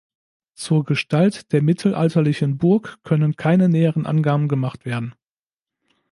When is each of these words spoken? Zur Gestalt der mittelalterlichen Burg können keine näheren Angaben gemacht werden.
Zur 0.55 0.83
Gestalt 0.83 1.51
der 1.53 1.61
mittelalterlichen 1.61 2.57
Burg 2.57 2.97
können 3.03 3.35
keine 3.35 3.69
näheren 3.69 4.07
Angaben 4.07 4.47
gemacht 4.47 4.83
werden. 4.83 5.13